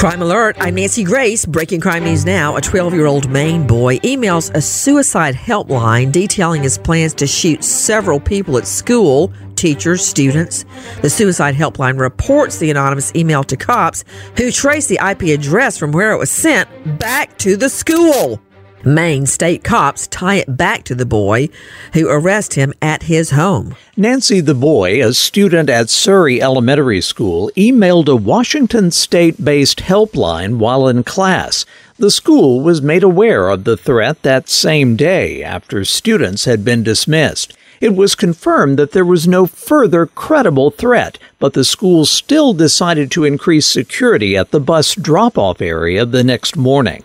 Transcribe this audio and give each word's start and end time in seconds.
Crime 0.00 0.22
Alert, 0.22 0.56
I'm 0.60 0.76
Nancy 0.76 1.04
Grace. 1.04 1.44
Breaking 1.44 1.78
crime 1.78 2.04
news 2.04 2.24
now. 2.24 2.56
A 2.56 2.60
12 2.62 2.94
year 2.94 3.04
old 3.04 3.28
Maine 3.28 3.66
boy 3.66 3.98
emails 3.98 4.50
a 4.54 4.60
suicide 4.62 5.34
helpline 5.34 6.10
detailing 6.10 6.62
his 6.62 6.78
plans 6.78 7.12
to 7.12 7.26
shoot 7.26 7.62
several 7.62 8.18
people 8.18 8.56
at 8.56 8.66
school, 8.66 9.30
teachers, 9.56 10.02
students. 10.02 10.64
The 11.02 11.10
suicide 11.10 11.54
helpline 11.54 12.00
reports 12.00 12.56
the 12.56 12.70
anonymous 12.70 13.14
email 13.14 13.44
to 13.44 13.58
cops 13.58 14.04
who 14.38 14.50
trace 14.50 14.86
the 14.86 14.98
IP 15.06 15.38
address 15.38 15.76
from 15.76 15.92
where 15.92 16.12
it 16.12 16.16
was 16.16 16.30
sent 16.30 16.98
back 16.98 17.36
to 17.36 17.58
the 17.58 17.68
school. 17.68 18.40
Maine 18.84 19.26
state 19.26 19.62
cops 19.62 20.06
tie 20.06 20.36
it 20.36 20.56
back 20.56 20.84
to 20.84 20.94
the 20.94 21.04
boy 21.04 21.50
who 21.92 22.08
arrest 22.08 22.54
him 22.54 22.72
at 22.80 23.02
his 23.04 23.32
home. 23.32 23.76
Nancy 23.94 24.40
the 24.40 24.54
boy, 24.54 25.06
a 25.06 25.12
student 25.12 25.68
at 25.68 25.90
Surry 25.90 26.40
Elementary 26.40 27.02
School, 27.02 27.50
emailed 27.56 28.08
a 28.08 28.16
Washington 28.16 28.90
state 28.90 29.44
based 29.44 29.80
helpline 29.80 30.56
while 30.56 30.88
in 30.88 31.04
class. 31.04 31.66
The 31.98 32.10
school 32.10 32.62
was 32.62 32.80
made 32.80 33.02
aware 33.02 33.50
of 33.50 33.64
the 33.64 33.76
threat 33.76 34.22
that 34.22 34.48
same 34.48 34.96
day 34.96 35.44
after 35.44 35.84
students 35.84 36.46
had 36.46 36.64
been 36.64 36.82
dismissed. 36.82 37.52
It 37.82 37.94
was 37.94 38.14
confirmed 38.14 38.78
that 38.78 38.92
there 38.92 39.04
was 39.04 39.28
no 39.28 39.46
further 39.46 40.06
credible 40.06 40.70
threat, 40.70 41.18
but 41.38 41.52
the 41.52 41.64
school 41.64 42.06
still 42.06 42.54
decided 42.54 43.10
to 43.10 43.24
increase 43.24 43.66
security 43.66 44.36
at 44.36 44.50
the 44.50 44.60
bus 44.60 44.94
drop 44.94 45.36
off 45.36 45.60
area 45.60 46.06
the 46.06 46.24
next 46.24 46.56
morning. 46.56 47.02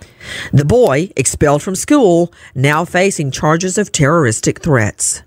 The 0.51 0.65
boy, 0.65 1.11
expelled 1.15 1.63
from 1.63 1.75
school, 1.75 2.33
now 2.53 2.85
facing 2.85 3.31
charges 3.31 3.77
of 3.77 3.91
terroristic 3.91 4.61
threats. 4.61 5.23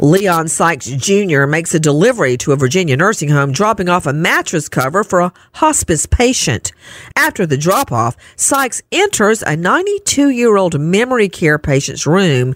Leon 0.00 0.48
Sykes 0.48 0.86
Jr. 0.86 1.46
makes 1.46 1.74
a 1.74 1.80
delivery 1.80 2.36
to 2.38 2.52
a 2.52 2.56
Virginia 2.56 2.96
nursing 2.96 3.28
home, 3.28 3.52
dropping 3.52 3.88
off 3.88 4.06
a 4.06 4.12
mattress 4.12 4.68
cover 4.68 5.04
for 5.04 5.20
a 5.20 5.32
hospice 5.54 6.06
patient. 6.06 6.72
After 7.16 7.46
the 7.46 7.56
drop 7.56 7.92
off, 7.92 8.16
Sykes 8.36 8.82
enters 8.92 9.42
a 9.42 9.56
92 9.56 10.30
year 10.30 10.56
old 10.56 10.78
memory 10.80 11.28
care 11.28 11.58
patient's 11.58 12.06
room 12.06 12.54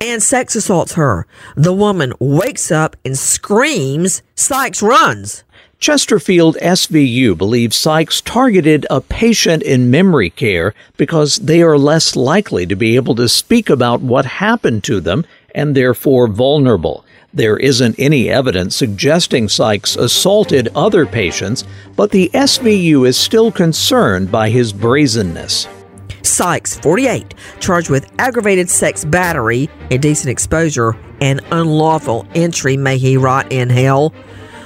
and 0.00 0.22
sex 0.22 0.56
assaults 0.56 0.94
her. 0.94 1.26
The 1.54 1.72
woman 1.72 2.12
wakes 2.18 2.70
up 2.72 2.96
and 3.04 3.16
screams. 3.16 4.22
Sykes 4.34 4.82
runs. 4.82 5.44
Chesterfield 5.82 6.56
SVU 6.62 7.36
believes 7.36 7.76
Sykes 7.76 8.20
targeted 8.20 8.86
a 8.88 9.00
patient 9.00 9.64
in 9.64 9.90
memory 9.90 10.30
care 10.30 10.74
because 10.96 11.38
they 11.38 11.60
are 11.60 11.76
less 11.76 12.14
likely 12.14 12.66
to 12.66 12.76
be 12.76 12.94
able 12.94 13.16
to 13.16 13.28
speak 13.28 13.68
about 13.68 14.00
what 14.00 14.24
happened 14.24 14.84
to 14.84 15.00
them 15.00 15.26
and 15.56 15.74
therefore 15.74 16.28
vulnerable. 16.28 17.04
There 17.34 17.56
isn't 17.56 17.98
any 17.98 18.30
evidence 18.30 18.76
suggesting 18.76 19.48
Sykes 19.48 19.96
assaulted 19.96 20.68
other 20.76 21.04
patients, 21.04 21.64
but 21.96 22.12
the 22.12 22.30
SVU 22.32 23.04
is 23.04 23.16
still 23.16 23.50
concerned 23.50 24.30
by 24.30 24.50
his 24.50 24.72
brazenness. 24.72 25.66
Sykes, 26.22 26.78
48, 26.78 27.34
charged 27.58 27.90
with 27.90 28.08
aggravated 28.20 28.70
sex 28.70 29.04
battery, 29.04 29.68
indecent 29.90 30.30
exposure, 30.30 30.96
and 31.20 31.40
unlawful 31.50 32.24
entry. 32.36 32.76
May 32.76 32.98
he 32.98 33.16
rot 33.16 33.50
in 33.50 33.68
hell. 33.68 34.14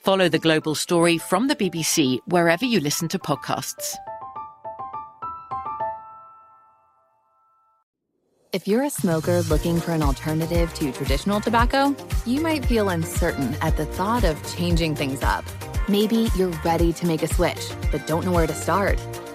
Follow 0.00 0.30
the 0.30 0.38
global 0.38 0.74
story 0.74 1.18
from 1.18 1.48
the 1.48 1.54
BBC 1.54 2.20
wherever 2.24 2.64
you 2.64 2.80
listen 2.80 3.06
to 3.08 3.18
podcasts. 3.18 3.96
If 8.54 8.66
you're 8.66 8.82
a 8.82 8.90
smoker 8.90 9.42
looking 9.42 9.78
for 9.78 9.92
an 9.92 10.02
alternative 10.02 10.72
to 10.74 10.90
traditional 10.90 11.38
tobacco, 11.38 11.94
you 12.24 12.40
might 12.40 12.64
feel 12.64 12.88
uncertain 12.88 13.54
at 13.60 13.76
the 13.76 13.84
thought 13.84 14.24
of 14.24 14.42
changing 14.56 14.96
things 14.96 15.22
up. 15.22 15.44
Maybe 15.86 16.28
you're 16.34 16.58
ready 16.64 16.94
to 16.94 17.06
make 17.06 17.22
a 17.22 17.28
switch, 17.28 17.70
but 17.92 18.06
don't 18.06 18.24
know 18.24 18.32
where 18.32 18.46
to 18.46 18.54
start. 18.54 18.98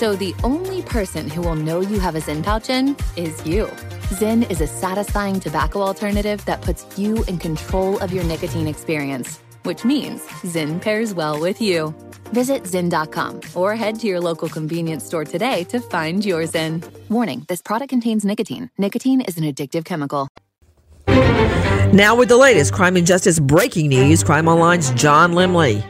So 0.00 0.16
the 0.16 0.34
only 0.42 0.80
person 0.80 1.28
who 1.28 1.42
will 1.42 1.56
know 1.56 1.82
you 1.82 2.00
have 2.00 2.14
a 2.14 2.20
Zyn 2.20 2.42
pouch 2.42 2.70
in 2.70 2.96
is 3.16 3.46
you. 3.46 3.66
Zyn 4.08 4.50
is 4.50 4.62
a 4.62 4.66
satisfying 4.66 5.40
tobacco 5.40 5.82
alternative 5.82 6.42
that 6.46 6.62
puts 6.62 6.86
you 6.98 7.22
in 7.24 7.36
control 7.36 7.98
of 7.98 8.10
your 8.10 8.24
nicotine 8.24 8.66
experience, 8.66 9.40
which 9.64 9.84
means 9.84 10.22
Zyn 10.40 10.80
pairs 10.80 11.12
well 11.12 11.38
with 11.38 11.60
you. 11.60 11.94
Visit 12.32 12.62
Zyn.com 12.62 13.42
or 13.54 13.76
head 13.76 14.00
to 14.00 14.06
your 14.06 14.20
local 14.20 14.48
convenience 14.48 15.04
store 15.04 15.26
today 15.26 15.64
to 15.64 15.80
find 15.80 16.24
your 16.24 16.44
Zyn. 16.44 16.82
Warning 17.10 17.44
this 17.48 17.60
product 17.60 17.90
contains 17.90 18.24
nicotine. 18.24 18.70
Nicotine 18.78 19.20
is 19.20 19.36
an 19.36 19.44
addictive 19.44 19.84
chemical. 19.84 20.28
Now, 21.92 22.16
with 22.16 22.30
the 22.30 22.38
latest 22.38 22.72
crime 22.72 22.96
and 22.96 23.06
justice 23.06 23.38
breaking 23.38 23.88
news, 23.88 24.24
Crime 24.24 24.48
Online's 24.48 24.92
John 24.92 25.32
Limley. 25.32 25.84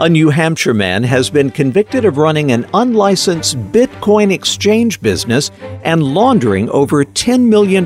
A 0.00 0.08
New 0.08 0.30
Hampshire 0.30 0.72
man 0.72 1.02
has 1.02 1.28
been 1.28 1.50
convicted 1.50 2.06
of 2.06 2.16
running 2.16 2.52
an 2.52 2.66
unlicensed 2.72 3.58
Bitcoin 3.70 4.32
exchange 4.32 4.98
business 5.02 5.50
and 5.84 6.02
laundering 6.02 6.70
over 6.70 7.04
$10 7.04 7.44
million 7.44 7.84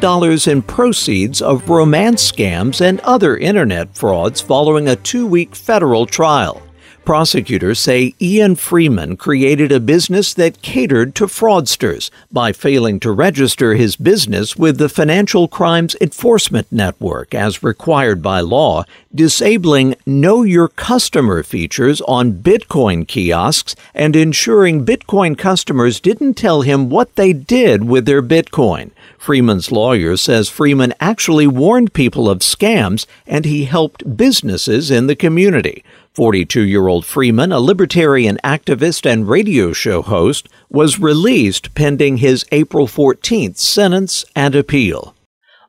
in 0.49 0.63
proceeds 0.63 1.43
of 1.43 1.69
romance 1.69 2.31
scams 2.31 2.81
and 2.81 3.01
other 3.01 3.37
internet 3.37 3.93
frauds 3.97 4.41
following 4.41 4.87
a 4.87 4.95
two 4.95 5.27
week 5.27 5.57
federal 5.57 6.07
trial. 6.07 6.64
Prosecutors 7.05 7.81
say 7.81 8.15
Ian 8.19 8.57
Freeman 8.57 9.19
created 9.19 9.71
a 9.71 9.79
business 9.79 10.33
that 10.33 10.63
catered 10.63 11.15
to 11.17 11.27
fraudsters 11.27 12.09
by 12.33 12.51
failing 12.51 12.99
to 13.01 13.13
register 13.13 13.75
his 13.75 13.95
business 13.97 14.57
with 14.57 14.79
the 14.79 14.89
Financial 14.89 15.47
Crimes 15.47 15.95
Enforcement 16.01 16.67
Network 16.73 17.35
as 17.35 17.63
required 17.63 18.23
by 18.23 18.41
law, 18.41 18.85
disabling 19.15 19.97
Know 20.07 20.45
Your 20.45 20.69
Customer 20.69 21.43
features 21.43 22.01
on 22.03 22.41
Bitcoin 22.41 23.07
kiosks, 23.07 23.77
and 23.93 24.17
ensuring 24.17 24.87
Bitcoin 24.87 25.37
customers 25.37 26.01
didn't 26.01 26.35
tell 26.35 26.63
him 26.63 26.89
what 26.89 27.17
they 27.17 27.35
did 27.35 27.85
with 27.85 28.07
their 28.07 28.23
Bitcoin. 28.23 28.93
Freeman's 29.19 29.71
lawyer 29.71 30.17
says 30.17 30.49
Freeman 30.49 30.95
actually 31.01 31.47
warned 31.47 31.93
people 31.93 32.31
of 32.31 32.39
scams 32.39 33.05
and 33.27 33.45
he 33.45 33.67
helped 33.67 34.17
businesses 34.17 34.91
in 34.91 35.07
the 35.07 35.17
community. 35.17 35.85
42 36.15 36.63
year 36.63 36.87
old 36.87 37.05
Freeman, 37.05 37.51
a 37.51 37.59
libertarian 37.59 38.39
activist 38.45 39.05
and 39.05 39.29
radio 39.29 39.73
show 39.73 40.01
host, 40.01 40.49
was 40.71 41.01
released 41.01 41.75
pending 41.75 42.19
his 42.19 42.45
April 42.53 42.87
14th 42.87 43.57
sentence 43.57 44.25
and 44.37 44.55
appeal. 44.55 45.17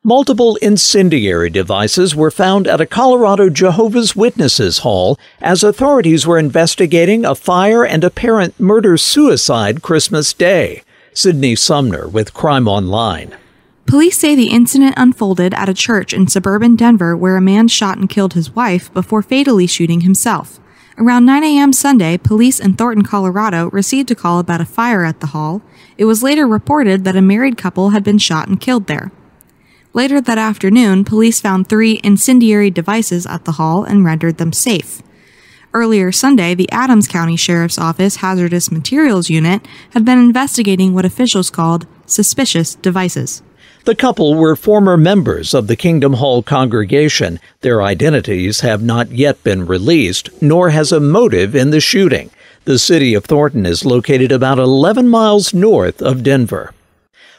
Multiple 0.04 0.54
incendiary 0.62 1.50
devices 1.50 2.14
were 2.14 2.30
found 2.30 2.68
at 2.68 2.80
a 2.80 2.86
Colorado 2.86 3.50
Jehovah's 3.50 4.14
Witnesses 4.14 4.78
hall 4.78 5.18
as 5.40 5.64
authorities 5.64 6.28
were 6.28 6.38
investigating 6.38 7.24
a 7.24 7.34
fire 7.34 7.84
and 7.84 8.04
apparent 8.04 8.60
murder 8.60 8.96
suicide 8.96 9.82
Christmas 9.82 10.32
Day. 10.32 10.84
Sydney 11.12 11.56
Sumner 11.56 12.06
with 12.06 12.32
Crime 12.32 12.68
Online. 12.68 13.34
Police 13.86 14.18
say 14.18 14.34
the 14.34 14.50
incident 14.50 14.94
unfolded 14.96 15.54
at 15.54 15.68
a 15.68 15.74
church 15.74 16.12
in 16.12 16.26
suburban 16.26 16.74
Denver 16.74 17.16
where 17.16 17.36
a 17.36 17.40
man 17.40 17.68
shot 17.68 17.98
and 17.98 18.08
killed 18.08 18.34
his 18.34 18.50
wife 18.50 18.92
before 18.92 19.22
fatally 19.22 19.68
shooting 19.68 20.00
himself. 20.00 20.58
Around 20.98 21.26
9 21.26 21.44
a.m. 21.44 21.72
Sunday, 21.72 22.18
police 22.18 22.58
in 22.58 22.74
Thornton, 22.74 23.04
Colorado 23.04 23.70
received 23.70 24.10
a 24.10 24.16
call 24.16 24.40
about 24.40 24.60
a 24.60 24.64
fire 24.64 25.04
at 25.04 25.20
the 25.20 25.28
hall. 25.28 25.62
It 25.96 26.06
was 26.06 26.24
later 26.24 26.48
reported 26.48 27.04
that 27.04 27.14
a 27.14 27.22
married 27.22 27.56
couple 27.56 27.90
had 27.90 28.02
been 28.02 28.18
shot 28.18 28.48
and 28.48 28.60
killed 28.60 28.88
there. 28.88 29.12
Later 29.92 30.20
that 30.20 30.38
afternoon, 30.38 31.04
police 31.04 31.40
found 31.40 31.68
three 31.68 32.00
incendiary 32.02 32.70
devices 32.70 33.24
at 33.24 33.44
the 33.44 33.52
hall 33.52 33.84
and 33.84 34.04
rendered 34.04 34.38
them 34.38 34.52
safe. 34.52 35.00
Earlier 35.72 36.10
Sunday, 36.10 36.54
the 36.54 36.70
Adams 36.72 37.06
County 37.06 37.36
Sheriff's 37.36 37.78
Office 37.78 38.16
Hazardous 38.16 38.72
Materials 38.72 39.30
Unit 39.30 39.64
had 39.90 40.04
been 40.04 40.18
investigating 40.18 40.92
what 40.92 41.04
officials 41.04 41.50
called 41.50 41.86
suspicious 42.06 42.74
devices. 42.74 43.42
The 43.86 43.94
couple 43.94 44.34
were 44.34 44.56
former 44.56 44.96
members 44.96 45.54
of 45.54 45.68
the 45.68 45.76
Kingdom 45.76 46.14
Hall 46.14 46.42
congregation. 46.42 47.38
Their 47.60 47.84
identities 47.84 48.62
have 48.62 48.82
not 48.82 49.12
yet 49.12 49.44
been 49.44 49.64
released, 49.64 50.28
nor 50.42 50.70
has 50.70 50.90
a 50.90 50.98
motive 50.98 51.54
in 51.54 51.70
the 51.70 51.78
shooting. 51.78 52.30
The 52.64 52.80
city 52.80 53.14
of 53.14 53.26
Thornton 53.26 53.64
is 53.64 53.84
located 53.84 54.32
about 54.32 54.58
11 54.58 55.08
miles 55.08 55.54
north 55.54 56.02
of 56.02 56.24
Denver. 56.24 56.74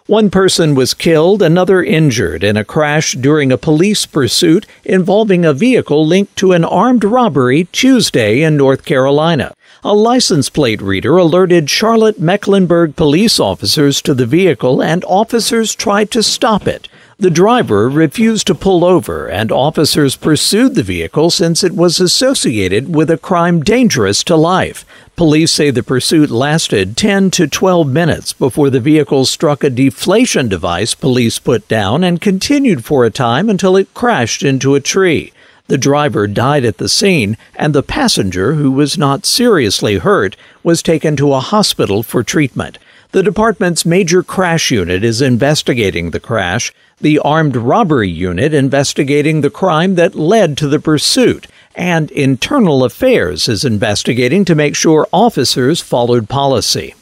One 0.05 0.29
person 0.29 0.73
was 0.73 0.93
killed, 0.93 1.41
another 1.41 1.83
injured 1.83 2.45
in 2.45 2.55
a 2.55 2.63
crash 2.63 3.11
during 3.11 3.51
a 3.51 3.57
police 3.57 4.05
pursuit 4.05 4.65
involving 4.85 5.43
a 5.43 5.51
vehicle 5.51 6.07
linked 6.07 6.37
to 6.37 6.53
an 6.53 6.63
armed 6.63 7.03
robbery 7.03 7.65
Tuesday 7.73 8.41
in 8.41 8.55
North 8.55 8.85
Carolina. 8.85 9.53
A 9.87 9.95
license 9.95 10.49
plate 10.49 10.81
reader 10.81 11.15
alerted 11.15 11.69
Charlotte 11.69 12.19
Mecklenburg 12.19 12.97
police 12.97 13.39
officers 13.39 14.01
to 14.01 14.13
the 14.13 14.25
vehicle 14.25 14.83
and 14.83 15.01
officers 15.05 15.73
tried 15.73 16.11
to 16.11 16.21
stop 16.21 16.67
it. 16.67 16.89
The 17.19 17.29
driver 17.29 17.87
refused 17.87 18.47
to 18.47 18.53
pull 18.53 18.83
over, 18.83 19.29
and 19.29 19.49
officers 19.49 20.17
pursued 20.17 20.75
the 20.75 20.83
vehicle 20.83 21.29
since 21.29 21.63
it 21.63 21.71
was 21.71 22.01
associated 22.01 22.93
with 22.93 23.09
a 23.09 23.17
crime 23.17 23.63
dangerous 23.63 24.25
to 24.25 24.35
life. 24.35 24.83
Police 25.15 25.53
say 25.53 25.71
the 25.71 25.83
pursuit 25.83 26.29
lasted 26.29 26.97
10 26.97 27.31
to 27.31 27.47
12 27.47 27.87
minutes 27.87 28.33
before 28.33 28.69
the 28.69 28.81
vehicle 28.81 29.23
struck 29.23 29.63
a 29.63 29.69
deflation 29.69 30.49
device 30.49 30.95
police 30.95 31.39
put 31.39 31.65
down 31.69 32.03
and 32.03 32.19
continued 32.19 32.83
for 32.83 33.05
a 33.05 33.09
time 33.09 33.49
until 33.49 33.77
it 33.77 33.93
crashed 33.93 34.43
into 34.43 34.75
a 34.75 34.81
tree. 34.81 35.31
The 35.67 35.77
driver 35.77 36.27
died 36.27 36.63
at 36.63 36.77
the 36.77 36.87
scene, 36.87 37.37
and 37.55 37.73
the 37.75 37.83
passenger, 37.83 38.53
who 38.53 38.71
was 38.71 38.97
not 38.97 39.25
seriously 39.25 39.97
hurt, 39.97 40.37
was 40.63 40.81
taken 40.81 41.15
to 41.17 41.33
a 41.33 41.41
hospital 41.41 42.03
for 42.03 42.23
treatment. 42.23 42.77
The 43.11 43.23
department's 43.23 43.85
major 43.85 44.23
crash 44.23 44.71
unit 44.71 45.03
is 45.03 45.21
investigating 45.21 46.11
the 46.11 46.19
crash, 46.19 46.73
the 47.01 47.19
armed 47.19 47.55
robbery 47.55 48.09
unit 48.09 48.53
investigating 48.53 49.41
the 49.41 49.49
crime 49.49 49.95
that 49.95 50.15
led 50.15 50.57
to 50.57 50.67
the 50.67 50.79
pursuit, 50.79 51.47
and 51.75 52.11
Internal 52.11 52.83
Affairs 52.83 53.47
is 53.47 53.63
investigating 53.65 54.45
to 54.45 54.55
make 54.55 54.75
sure 54.75 55.07
officers 55.11 55.81
followed 55.81 56.27
policy. 56.29 56.95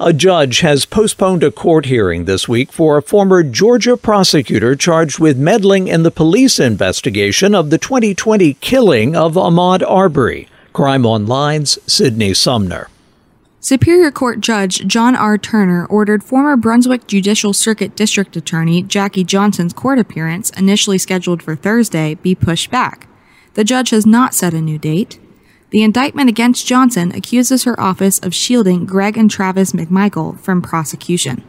A 0.00 0.12
judge 0.12 0.60
has 0.60 0.86
postponed 0.86 1.42
a 1.42 1.50
court 1.50 1.86
hearing 1.86 2.24
this 2.24 2.48
week 2.48 2.70
for 2.70 2.96
a 2.96 3.02
former 3.02 3.42
Georgia 3.42 3.96
prosecutor 3.96 4.76
charged 4.76 5.18
with 5.18 5.36
meddling 5.36 5.88
in 5.88 6.04
the 6.04 6.12
police 6.12 6.60
investigation 6.60 7.52
of 7.52 7.70
the 7.70 7.78
2020 7.78 8.54
killing 8.54 9.16
of 9.16 9.34
Ahmaud 9.34 9.82
Arbery. 9.82 10.48
Crime 10.72 11.04
Online's 11.04 11.80
Sydney 11.92 12.32
Sumner. 12.32 12.88
Superior 13.58 14.12
Court 14.12 14.40
Judge 14.40 14.86
John 14.86 15.16
R. 15.16 15.36
Turner 15.36 15.84
ordered 15.86 16.22
former 16.22 16.56
Brunswick 16.56 17.08
Judicial 17.08 17.52
Circuit 17.52 17.96
District 17.96 18.36
Attorney 18.36 18.84
Jackie 18.84 19.24
Johnson's 19.24 19.72
court 19.72 19.98
appearance, 19.98 20.50
initially 20.50 20.98
scheduled 20.98 21.42
for 21.42 21.56
Thursday, 21.56 22.14
be 22.14 22.36
pushed 22.36 22.70
back. 22.70 23.08
The 23.54 23.64
judge 23.64 23.90
has 23.90 24.06
not 24.06 24.32
set 24.32 24.54
a 24.54 24.60
new 24.60 24.78
date. 24.78 25.18
The 25.70 25.82
indictment 25.82 26.30
against 26.30 26.66
Johnson 26.66 27.12
accuses 27.14 27.64
her 27.64 27.78
office 27.78 28.18
of 28.20 28.34
shielding 28.34 28.86
Greg 28.86 29.18
and 29.18 29.30
Travis 29.30 29.72
McMichael 29.72 30.40
from 30.40 30.62
prosecution. 30.62 31.44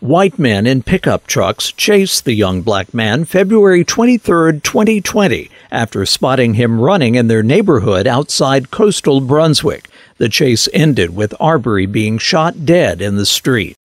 White 0.00 0.38
men 0.38 0.66
in 0.66 0.82
pickup 0.82 1.26
trucks 1.26 1.72
chased 1.72 2.26
the 2.26 2.34
young 2.34 2.60
black 2.60 2.92
man 2.92 3.24
February 3.24 3.82
23, 3.82 4.60
2020, 4.60 5.50
after 5.70 6.04
spotting 6.04 6.54
him 6.54 6.78
running 6.78 7.14
in 7.14 7.28
their 7.28 7.42
neighborhood 7.42 8.06
outside 8.06 8.70
coastal 8.70 9.22
Brunswick. 9.22 9.88
The 10.18 10.28
chase 10.28 10.68
ended 10.74 11.16
with 11.16 11.32
Arbery 11.40 11.86
being 11.86 12.18
shot 12.18 12.66
dead 12.66 13.00
in 13.00 13.16
the 13.16 13.24
street. 13.24 13.76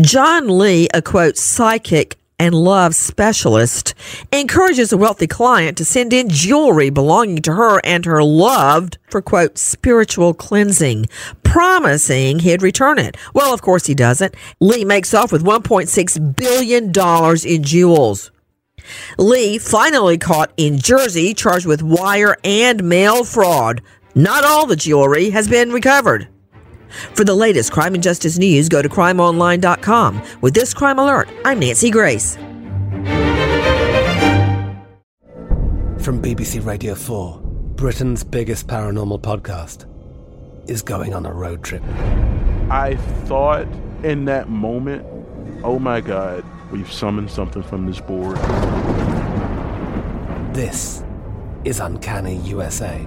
John 0.00 0.58
Lee, 0.58 0.88
a 0.94 1.02
quote, 1.02 1.36
psychic 1.36 2.16
and 2.42 2.56
love 2.56 2.92
specialist, 2.96 3.94
encourages 4.32 4.92
a 4.92 4.96
wealthy 4.96 5.28
client 5.28 5.78
to 5.78 5.84
send 5.84 6.12
in 6.12 6.28
jewelry 6.28 6.90
belonging 6.90 7.40
to 7.40 7.52
her 7.52 7.80
and 7.84 8.04
her 8.04 8.20
loved 8.20 8.98
for 9.08 9.22
quote, 9.22 9.56
spiritual 9.56 10.34
cleansing, 10.34 11.06
promising 11.44 12.40
he'd 12.40 12.60
return 12.60 12.98
it. 12.98 13.16
Well, 13.32 13.54
of 13.54 13.62
course 13.62 13.86
he 13.86 13.94
doesn't. 13.94 14.34
Lee 14.58 14.84
makes 14.84 15.14
off 15.14 15.30
with 15.30 15.44
$1.6 15.44 16.36
billion 16.36 16.86
in 17.46 17.62
jewels. 17.62 18.32
Lee 19.18 19.58
finally 19.58 20.18
caught 20.18 20.52
in 20.56 20.78
Jersey, 20.78 21.34
charged 21.34 21.66
with 21.66 21.80
wire 21.80 22.36
and 22.42 22.82
mail 22.82 23.22
fraud. 23.22 23.82
Not 24.16 24.44
all 24.44 24.66
the 24.66 24.74
jewelry 24.74 25.30
has 25.30 25.46
been 25.46 25.70
recovered. 25.70 26.26
For 27.14 27.24
the 27.24 27.34
latest 27.34 27.72
crime 27.72 27.94
and 27.94 28.02
justice 28.02 28.38
news, 28.38 28.68
go 28.68 28.82
to 28.82 28.88
crimeonline.com. 28.88 30.22
With 30.40 30.54
this 30.54 30.74
crime 30.74 30.98
alert, 30.98 31.28
I'm 31.44 31.58
Nancy 31.58 31.90
Grace. 31.90 32.36
From 36.02 36.20
BBC 36.20 36.64
Radio 36.64 36.94
4, 36.94 37.40
Britain's 37.76 38.24
biggest 38.24 38.66
paranormal 38.66 39.20
podcast 39.20 39.86
is 40.68 40.82
going 40.82 41.14
on 41.14 41.26
a 41.26 41.32
road 41.32 41.62
trip. 41.62 41.82
I 42.70 42.96
thought 43.26 43.66
in 44.02 44.24
that 44.24 44.48
moment, 44.48 45.06
oh 45.62 45.78
my 45.78 46.00
God, 46.00 46.44
we've 46.72 46.90
summoned 46.90 47.30
something 47.30 47.62
from 47.62 47.86
this 47.86 48.00
board. 48.00 48.36
This 50.54 51.04
is 51.64 51.80
Uncanny 51.80 52.36
USA. 52.38 53.06